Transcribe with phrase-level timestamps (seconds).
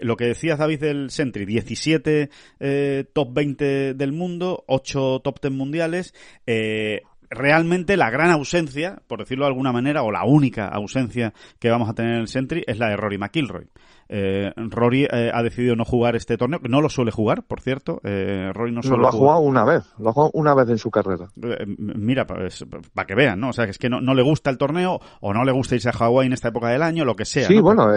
[0.00, 5.54] lo que decías David del Sentry, 17 eh, top 20 del mundo, 8 top 10
[5.54, 6.14] mundiales,
[6.46, 11.70] eh, realmente la gran ausencia, por decirlo de alguna manera, o la única ausencia que
[11.70, 13.68] vamos a tener en el Sentry es la de Rory McIlroy.
[14.12, 18.00] Eh, Rory eh, ha decidido no jugar este torneo, no lo suele jugar, por cierto.
[18.02, 20.78] Eh, Rory no suele lo ha jugado una vez, lo ha jugado una vez en
[20.78, 21.28] su carrera.
[21.40, 23.50] Eh, mira, pues, para que vean, ¿no?
[23.50, 25.76] O sea, que es que no, no, le gusta el torneo o no le gusta
[25.76, 27.46] irse a Hawái en esta época del año, lo que sea.
[27.46, 27.62] Sí, ¿no?
[27.62, 27.88] bueno,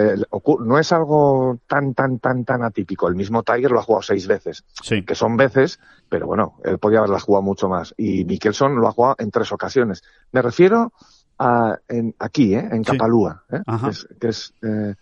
[0.59, 3.07] no es algo tan, tan, tan, tan atípico.
[3.07, 5.03] El mismo Tiger lo ha jugado seis veces, sí.
[5.03, 7.95] que son veces, pero bueno, él podía haberla jugado mucho más.
[7.97, 10.03] Y Mickelson lo ha jugado en tres ocasiones.
[10.31, 10.93] Me refiero
[11.39, 12.69] a en, aquí, ¿eh?
[12.71, 13.61] en Capalúa, ¿eh?
[13.83, 14.93] que es, que es eh,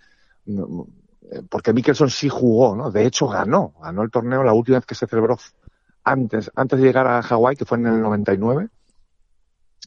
[1.50, 2.92] porque Mickelson sí jugó, ¿no?
[2.92, 5.38] De hecho ganó, ganó el torneo la última vez que se celebró
[6.04, 8.70] antes, antes de llegar a Hawái, que fue en el 99.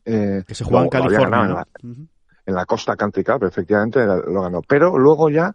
[0.04, 1.28] Eh, que se jugó en California.
[1.28, 1.44] ¿no?
[1.44, 2.08] en, la, uh -huh.
[2.46, 4.62] en, la, costa Country Club, efectivamente lo ganó.
[4.62, 5.54] Pero luego ya,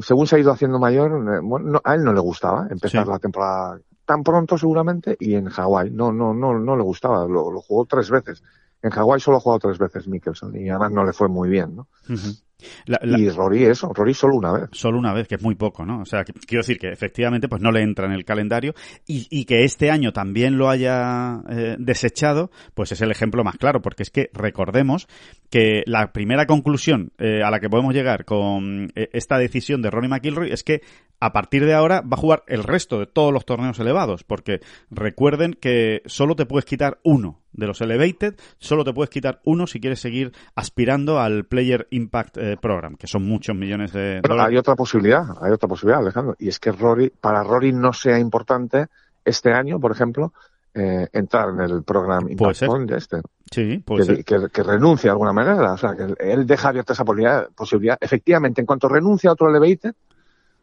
[0.00, 3.10] según se ha ido haciendo mayor, bueno, no, a él no le gustaba empezar sí.
[3.10, 7.52] la temporada tan pronto seguramente y en Hawái no, no, no, no le gustaba, lo,
[7.52, 8.42] lo jugó tres veces.
[8.82, 11.76] En Hawái solo ha jugado tres veces Mickelson y además no le fue muy bien,
[11.76, 11.86] ¿no?
[12.08, 12.42] Uh -huh.
[12.86, 13.18] La, la...
[13.18, 14.68] Y Rory eso, Rory solo una vez.
[14.72, 16.00] Solo una vez, que es muy poco, ¿no?
[16.00, 18.74] O sea, que, quiero decir que efectivamente pues no le entra en el calendario
[19.06, 23.56] y, y que este año también lo haya eh, desechado, pues es el ejemplo más
[23.56, 25.08] claro, porque es que recordemos
[25.50, 29.90] que la primera conclusión eh, a la que podemos llegar con eh, esta decisión de
[29.90, 30.82] Rory McIlroy es que
[31.20, 34.60] a partir de ahora va a jugar el resto de todos los torneos elevados, porque
[34.90, 39.66] recuerden que solo te puedes quitar uno de los Elevated, solo te puedes quitar uno
[39.66, 44.34] si quieres seguir aspirando al Player Impact eh, Program, que son muchos millones de Pero
[44.34, 44.52] dólares.
[44.52, 48.18] hay otra posibilidad, hay otra posibilidad, Alejandro, y es que Rory, para Rory no sea
[48.18, 48.86] importante
[49.24, 50.32] este año, por ejemplo,
[50.72, 52.62] eh, entrar en el programa Impact
[52.92, 53.20] este.
[53.50, 54.24] Sí, puede que, ser.
[54.24, 57.98] Que, que, renuncie de alguna manera, o sea, que él deja abierta esa posibilidad, posibilidad.
[58.00, 59.94] Efectivamente, en cuanto renuncie a otro Elevated,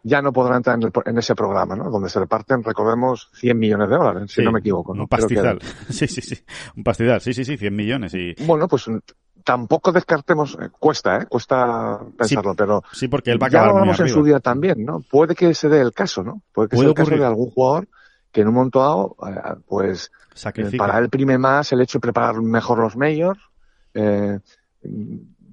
[0.08, 1.90] ya no podrá entrar en, el, en, ese programa, ¿no?
[1.90, 4.96] Donde se reparten, recordemos, 100 millones de dólares, si no me equivoco.
[4.96, 5.04] ¿no?
[5.04, 5.60] Un pastizal.
[5.60, 5.68] Que...
[5.94, 6.38] Sí, sí, sí.
[6.76, 7.20] Un pastizal.
[7.20, 8.14] Sí, sí, sí, 100 millones.
[8.14, 8.34] Y...
[8.46, 8.86] Bueno, pues
[9.44, 11.26] tampoco descartemos, eh, cuesta, ¿eh?
[11.26, 12.84] Cuesta pensarlo, sí, pero.
[12.94, 15.02] Sí, porque él va a acabar ya lo hablamos muy en su día también, ¿no?
[15.02, 16.42] Puede que se dé el caso, ¿no?
[16.54, 17.10] Puede que ¿Puede sea el ocurrir?
[17.10, 17.88] caso de algún jugador
[18.32, 20.86] que en un momento dado, eh, pues, Sacrifica.
[20.86, 23.40] para él prime más el hecho de preparar mejor los majors,
[23.94, 24.40] eh,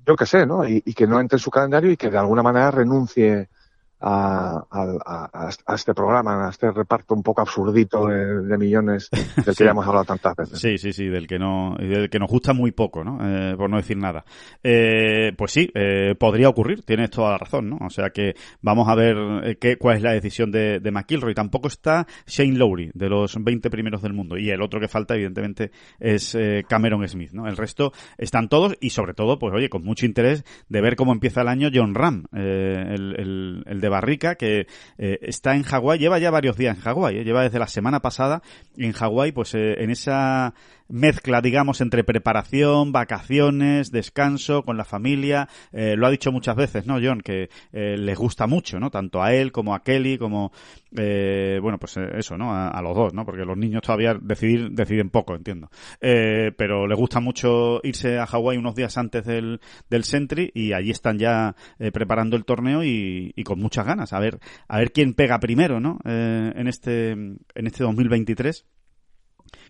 [0.07, 0.69] yo qué sé, ¿no?
[0.69, 3.49] Y, y, que no entre en su calendario y que de alguna manera renuncie
[4.07, 9.45] a, a, a, este programa, a este reparto un poco absurdito de, de millones del
[9.45, 9.65] que sí.
[9.65, 10.59] ya hemos hablado tantas veces.
[10.59, 13.19] Sí, sí, sí, del que no, del que nos gusta muy poco, ¿no?
[13.23, 14.25] Eh, por no decir nada.
[14.63, 17.79] Eh, pues sí, eh, podría ocurrir, tienes toda la razón, ¿no?
[17.81, 21.35] O sea que vamos a ver qué, cuál es la decisión de, de McIlroy.
[21.35, 24.37] Tampoco está Shane Lowry, de los 20 primeros del mundo.
[24.37, 26.37] Y el otro que falta, evidentemente, es
[26.69, 27.49] Cameron Smith, ¿no?
[27.49, 31.13] El resto están todos y sobre todo, pues oye, con mucho interés de ver cómo
[31.13, 34.67] empieza el año John Ram, eh, el, el, el de Barrica, que
[34.99, 38.01] eh, está en Hawái, lleva ya varios días en Hawái, eh, lleva desde la semana
[38.01, 38.43] pasada
[38.77, 40.53] en Hawái, pues eh, en esa
[40.95, 45.49] mezcla, digamos, entre preparación, vacaciones, descanso con la familia.
[45.73, 47.21] Eh, lo ha dicho muchas veces, ¿no, John?
[47.21, 48.91] Que eh, les gusta mucho, ¿no?
[48.91, 50.53] Tanto a él como a Kelly, como,
[50.97, 52.55] eh, bueno, pues eso, ¿no?
[52.55, 53.25] A, los dos, ¿no?
[53.25, 55.69] Porque los niños todavía decidir, deciden poco, entiendo.
[56.01, 59.61] Eh, pero les gusta mucho irse a Hawái unos días antes del,
[59.91, 64.13] del Sentry y allí están ya eh, preparando el torneo y, y, con muchas ganas.
[64.13, 64.39] A ver,
[64.69, 65.99] a ver quién pega primero, ¿no?
[66.05, 68.65] Eh, en este, en este 2023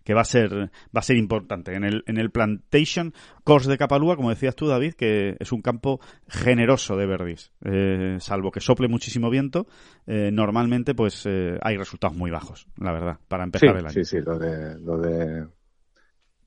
[0.04, 1.74] que va a ser va a ser importante.
[1.74, 5.62] En el en el Plantation Course de Capalúa como decías tú David que es un
[5.62, 9.66] campo generoso de verdis eh, salvo que sople muchísimo viento
[10.06, 13.92] eh, normalmente pues eh, hay resultados muy bajos la verdad para empezar sí, el año.
[13.92, 15.46] sí sí lo de lo de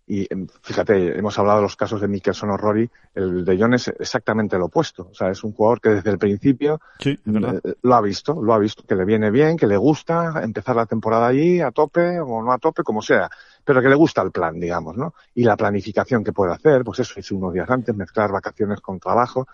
[0.09, 3.73] y em, fíjate, hemos hablado de los casos de Mickelson o Rory, el de John
[3.73, 5.09] es exactamente lo opuesto.
[5.11, 8.57] O sea, es un jugador que desde el principio sí, lo ha visto, lo ha
[8.57, 12.41] visto, que le viene bien, que le gusta empezar la temporada allí a tope o
[12.41, 13.29] no a tope, como sea,
[13.65, 15.13] pero que le gusta el plan, digamos, ¿no?
[15.35, 19.01] Y la planificación que puede hacer, pues eso, es unos días antes, mezclar vacaciones con
[19.01, 19.45] trabajo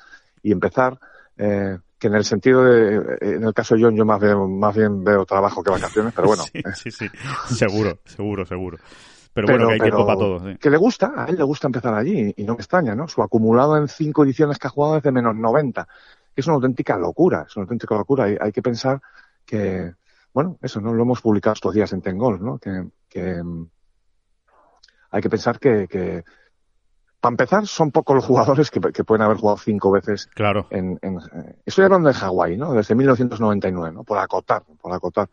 [0.44, 1.00] y empezar,
[1.36, 4.75] eh, que en el sentido de, en el caso de John, yo más, veo, más
[4.75, 6.44] bien veo trabajo que vacaciones, pero bueno.
[6.75, 7.07] sí, sí, sí,
[7.56, 8.77] seguro, seguro, seguro.
[9.33, 10.39] Pero, pero, bueno, que hay tiempo para todo.
[10.39, 10.57] Sí.
[10.57, 13.07] Que le gusta, a él le gusta empezar allí y no me extraña, ¿no?
[13.07, 15.88] Su acumulado en cinco ediciones que ha jugado es de menos 90.
[16.35, 18.25] Es una auténtica locura, es una auténtica locura.
[18.25, 19.01] Hay, hay que pensar
[19.45, 19.94] que,
[20.33, 20.94] bueno, eso, ¿no?
[20.94, 22.59] Lo hemos publicado estos días en Tengol, ¿no?
[22.59, 23.41] Que, que
[25.09, 26.24] hay que pensar que, que
[27.24, 30.27] para empezar, son pocos los jugadores que, que, pueden haber jugado cinco veces.
[30.36, 30.68] Claro.
[30.71, 31.19] En, en,
[31.65, 32.74] estoy hablando de Hawái, ¿no?
[32.74, 34.03] Desde 1999, ¿no?
[34.03, 35.29] Por acotar, por acotar.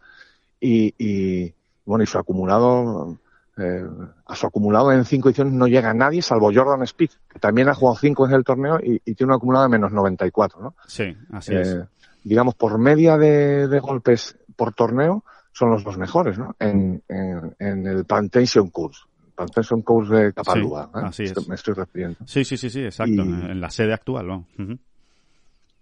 [0.61, 1.53] Y, y
[1.85, 3.19] bueno, y su acumulado,
[3.61, 3.85] eh,
[4.27, 7.75] a su acumulado en cinco ediciones no llega nadie salvo Jordan Speed, que también ha
[7.75, 10.75] jugado cinco en el torneo y, y tiene un acumulado de menos 94, ¿no?
[10.87, 11.79] Sí, así eh, es.
[12.25, 16.55] digamos, por media de, de golpes por torneo, son los dos mejores, ¿no?
[16.59, 19.01] En, en, en el Plantation Course.
[19.35, 20.91] Plantation Course de Capalúa.
[20.93, 21.03] Sí, ¿eh?
[21.07, 21.49] así es.
[21.49, 22.19] Me estoy refiriendo.
[22.27, 23.13] Sí, sí, sí, sí, exacto.
[23.13, 23.19] Y-
[23.51, 24.47] En la sede actual, ¿no?
[24.59, 24.79] Ujú.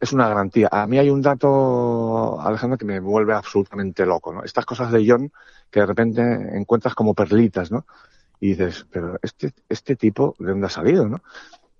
[0.00, 0.68] Es una garantía.
[0.70, 4.44] A mí hay un dato, Alejandro, que me vuelve absolutamente loco, ¿no?
[4.44, 5.32] Estas cosas de John
[5.70, 6.22] que de repente
[6.56, 7.84] encuentras como perlitas, ¿no?
[8.40, 11.20] Y dices, pero este, este tipo, ¿de dónde ha salido, no?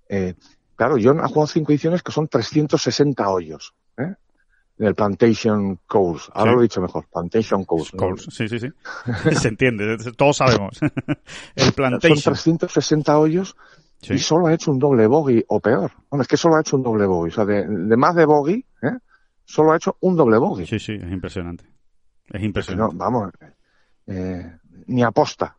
[0.09, 0.33] Eh,
[0.75, 4.15] claro, John ha jugado cinco ediciones que son 360 hoyos, ¿eh?
[4.77, 6.29] Del Plantation Course.
[6.33, 6.55] Ahora Sí.
[6.55, 7.95] lo he dicho mejor, Plantation Course.
[7.95, 7.99] ¿no?
[8.03, 8.67] Course, Sí, sí, sí.
[9.39, 10.77] Se entiende, todos sabemos.
[11.55, 12.17] El Son Plantation.
[12.21, 13.55] 360 hoyos
[14.01, 14.13] Sí.
[14.13, 15.91] y solo ha hecho un doble bogey o peor.
[16.09, 17.31] Bueno, es que solo ha hecho un doble bogey.
[17.31, 18.97] O sea, de, de más de bogey, ¿eh?
[19.45, 20.65] Solo ha hecho un doble bogey.
[20.65, 21.65] sí, sí, es impresionante.
[22.27, 22.95] Es Que no, impresionante.
[22.97, 23.31] vamos,
[24.07, 24.57] eh,
[24.87, 25.55] ni aposta.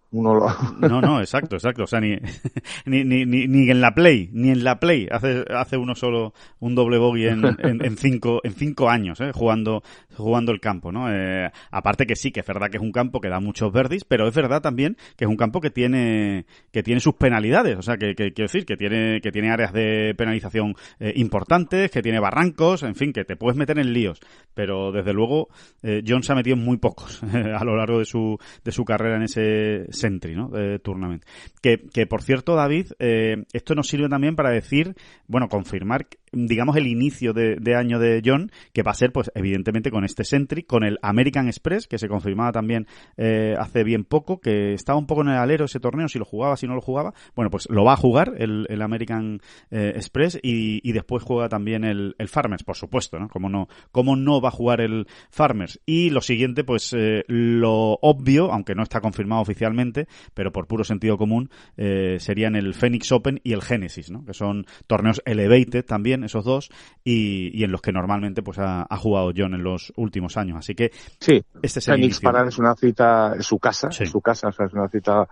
[0.80, 1.84] No, no, exacto, exacto.
[1.84, 2.16] O sea, ni,
[2.86, 6.34] ni, ni, ni, ni en la Play, ni en la Play hace, hace uno solo
[6.58, 9.30] un doble bogey en, en, en cinco, en cinco años, ¿eh?
[9.32, 9.82] jugando,
[10.16, 11.12] jugando el campo, ¿no?
[11.12, 14.04] Eh, aparte que sí, que es verdad que es un campo que da muchos verdis,
[14.04, 17.78] pero es verdad también que es un campo que tiene, que tiene sus penalidades.
[17.78, 21.90] O sea, que, que quiero decir, que tiene, que tiene áreas de penalización eh, importantes,
[21.90, 24.20] que tiene barrancos, en fin, que te puedes meter en líos.
[24.54, 25.48] Pero desde luego,
[25.82, 28.84] eh, John se ha metido en muy pocos a lo largo de su, de su
[28.84, 30.48] carrera en ese Sentry, ¿no?
[30.48, 31.24] De Tournament.
[31.62, 34.94] Que, que por cierto, David, eh, esto nos sirve también para decir,
[35.26, 39.90] bueno, confirmar, digamos, el inicio de, año de John, que va a ser, pues, evidentemente
[39.90, 42.86] con este Sentry, con el American Express, que se confirmaba también
[43.16, 46.24] eh, hace bien poco, que estaba un poco en el alero ese torneo, si lo
[46.24, 47.12] jugaba, si no lo jugaba.
[47.36, 51.48] Bueno, pues lo va a jugar el, el American eh, Express y, y después juega
[51.48, 53.28] también el, el Farmers, por supuesto, ¿no?
[53.28, 55.80] Como no, cómo no va a jugar el Farmers.
[55.86, 59.89] Y lo siguiente, pues eh, lo obvio, aunque no está confirmado oficialmente,
[60.34, 64.24] pero por puro sentido común, eh, serían el Phoenix Open y el Genesis, ¿no?
[64.24, 66.70] Que son torneos elevated también, esos dos,
[67.04, 70.56] y, y en los que normalmente pues ha, ha jugado John en los últimos años.
[70.58, 70.90] Así que
[71.20, 72.30] Sí, este es el Phoenix inicio.
[72.30, 74.04] para él es una cita, es su casa, Sí.
[74.04, 75.28] es su casa, o sea, es una cita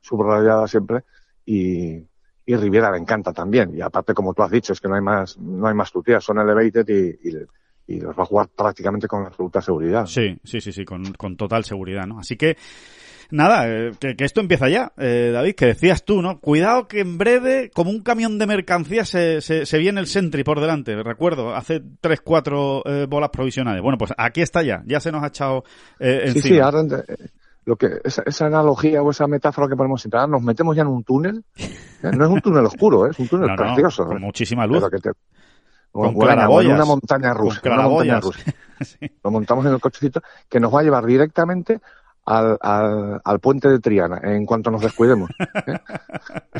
[0.00, 1.04] subrayada siempre
[1.44, 1.96] y,
[2.46, 3.76] y Riviera le encanta también.
[3.76, 6.24] Y aparte, como tú has dicho, es que no hay más, no hay más tuteas,
[6.24, 10.06] son elevated y, y, y los va a jugar prácticamente con absoluta seguridad.
[10.06, 12.18] Sí, sí, sí, sí, con, con total seguridad, ¿no?
[12.18, 12.56] Así que,
[13.30, 16.40] nada, eh, que, que esto empieza ya, eh, David, que decías tú, ¿no?
[16.40, 20.44] Cuidado que en breve, como un camión de mercancías, se, se, se viene el Sentry
[20.44, 21.00] por delante.
[21.02, 23.82] Recuerdo, hace tres, cuatro eh, bolas provisionales.
[23.82, 25.64] Bueno, pues aquí está ya, ya se nos ha echado
[26.00, 26.42] eh, Sí, encima.
[26.56, 26.82] sí, ahora
[27.64, 30.82] lo que esa, esa analogía o esa metáfora que ponemos siempre, ahora nos metemos ya
[30.82, 31.44] en un túnel.
[32.02, 33.10] No es un túnel oscuro, ¿eh?
[33.10, 34.06] es un túnel No, no, precioso.
[34.06, 34.20] con ¿eh?
[34.20, 34.78] muchísima luz.
[34.78, 35.18] Pero que te-
[35.92, 37.60] Con una montaña rusa.
[37.60, 38.40] Con una montaña rusa.
[38.80, 39.10] Sí.
[39.24, 41.80] Lo montamos en el cochecito que nos va a llevar directamente
[42.28, 45.30] al, al, al puente de Triana en cuanto nos descuidemos.
[45.66, 45.78] ¿eh?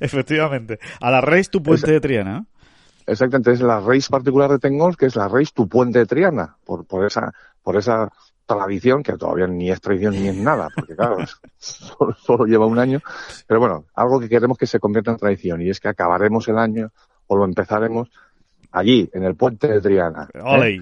[0.00, 0.78] Efectivamente.
[1.00, 2.46] A la Reis tu puente de Triana.
[3.04, 6.56] Exactamente, es la race particular de Tengol, que es la race tu puente de Triana,
[6.64, 8.12] por, por esa, por esa
[8.46, 11.16] tradición, que todavía ni es tradición ni es nada, porque claro,
[11.58, 13.00] solo, solo lleva un año,
[13.48, 16.58] pero bueno, algo que queremos que se convierta en tradición, y es que acabaremos el
[16.58, 16.92] año,
[17.26, 18.08] o lo empezaremos,
[18.70, 20.28] allí, en el puente de Triana.
[20.32, 20.80] ¿eh?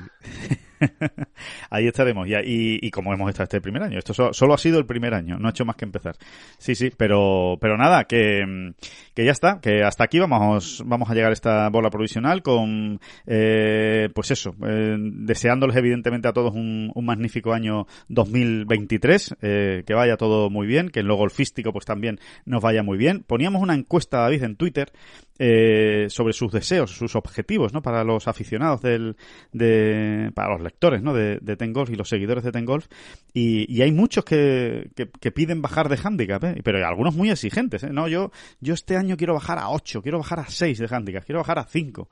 [1.70, 2.26] Ahí estaremos.
[2.28, 3.98] Y, y, y como hemos estado este primer año.
[3.98, 5.38] Esto so- solo ha sido el primer año.
[5.38, 6.16] No ha hecho más que empezar.
[6.58, 6.90] Sí, sí.
[6.96, 8.72] Pero, pero nada, que,
[9.14, 9.60] que ya está.
[9.60, 14.54] Que hasta aquí vamos, vamos a llegar a esta bola provisional con, eh, pues eso,
[14.66, 19.36] eh, deseándoles evidentemente a todos un, un magnífico año 2023.
[19.42, 20.88] eh, que vaya todo muy bien.
[20.88, 23.22] Que en lo golfístico pues también nos vaya muy bien.
[23.26, 24.92] Poníamos una encuesta, David, en Twitter
[25.38, 27.82] eh, sobre sus deseos, sus objetivos, ¿no?
[27.82, 29.16] Para los aficionados del,
[29.52, 31.12] de, para los lectores, ¿no?
[31.12, 32.86] De, de Ten Golf y los seguidores de Ten Golf.
[33.32, 36.60] Y, y hay muchos que, que, que piden bajar de handicap, ¿eh?
[36.62, 37.90] Pero hay algunos muy exigentes, ¿eh?
[37.92, 41.24] No, yo, yo este año quiero bajar a 8, quiero bajar a 6 de handicap,
[41.24, 42.08] quiero bajar a 5.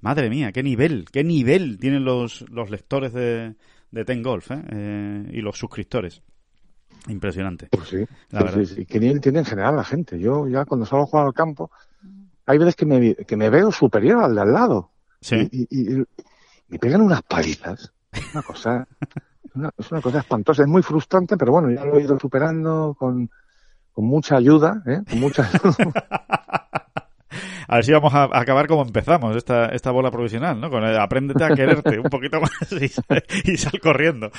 [0.00, 3.54] Madre mía, qué nivel, qué nivel tienen los, los lectores de,
[3.90, 4.62] de Ten Golf, ¿eh?
[4.70, 6.20] Eh, y los suscriptores.
[7.08, 7.68] Impresionante.
[7.70, 8.64] Pues sí, La verdad.
[8.64, 8.86] sí, sí.
[8.86, 10.18] ¿Qué nivel tiene en general la gente?
[10.18, 11.70] Yo ya cuando salgo a jugar al campo,
[12.46, 14.90] hay veces que me, que me veo superior al de al lado.
[15.20, 15.48] Sí.
[15.50, 16.04] Y, y, y
[16.68, 17.92] me pegan unas palizas.
[18.32, 18.86] Una cosa,
[19.78, 20.62] es una cosa espantosa.
[20.62, 23.30] Es muy frustrante, pero bueno, ya lo he ido superando con,
[23.92, 25.02] con mucha ayuda, ¿eh?
[25.08, 25.48] Con mucha
[27.68, 30.70] A ver si vamos a acabar como empezamos esta, esta bola provisional, ¿no?
[30.70, 32.50] Con el apréndete a quererte un poquito más
[33.44, 34.30] y sal, corriendo.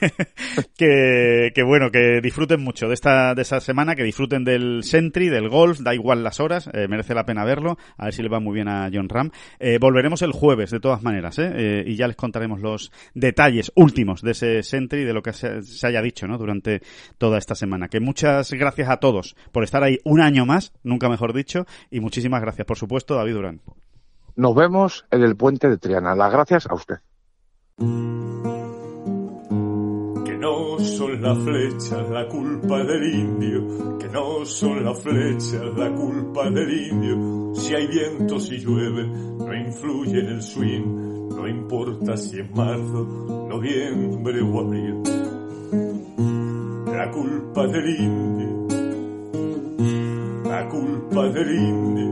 [0.76, 5.28] que, que bueno, que disfruten mucho de esta, de esa semana, que disfruten del Sentry,
[5.28, 8.28] del golf, da igual las horas, eh, merece la pena verlo, a ver si le
[8.28, 9.30] va muy bien a John Ram.
[9.58, 11.52] Eh, volveremos el jueves, de todas maneras, ¿eh?
[11.54, 15.62] Eh, y ya les contaremos los detalles últimos de ese Sentry, de lo que se,
[15.62, 16.38] se haya dicho, ¿no?
[16.38, 16.82] Durante
[17.18, 17.88] toda esta semana.
[17.88, 22.00] Que muchas gracias a todos por estar ahí un año más, nunca mejor dicho, y
[22.00, 23.60] muchísimas gracias, por supuesto, David Durán.
[24.36, 26.14] Nos vemos en el puente de Triana.
[26.14, 26.96] Las gracias a usted.
[30.24, 35.94] Que no son las flechas la culpa del indio, que no son las flechas la
[35.94, 37.54] culpa del indio.
[37.54, 43.46] Si hay viento, si llueve, no influye en el swing, no importa si es marzo,
[43.48, 45.02] noviembre o abril.
[46.86, 48.66] La culpa del indio,
[50.44, 52.11] la culpa del indio,